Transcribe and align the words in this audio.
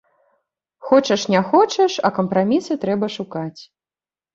Хочаш 0.87 1.21
не 1.35 1.43
хочаш, 1.53 2.01
а 2.09 2.13
кампрамісы 2.19 2.83
трэба 2.87 3.15
шукаць. 3.21 3.61